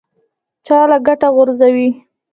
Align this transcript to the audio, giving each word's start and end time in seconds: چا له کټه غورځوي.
چا 0.65 0.79
له 0.89 0.97
کټه 1.05 1.27
غورځوي. 1.35 1.89